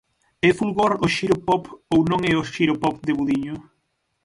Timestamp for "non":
2.11-2.21